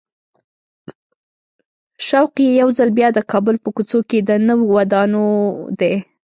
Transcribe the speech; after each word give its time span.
شوق 2.07 2.33
یې 2.43 2.49
یو 2.61 2.69
ځل 2.77 2.89
بیا 2.97 3.07
د 3.13 3.19
کابل 3.31 3.55
په 3.63 3.69
کوڅو 3.75 3.99
کې 4.09 4.19
د 4.27 4.31
نویو 4.47 4.71
وادونو 4.73 5.23
دی. 5.79 5.93